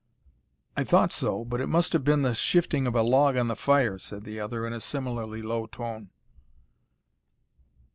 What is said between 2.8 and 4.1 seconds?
of a log on the fire,"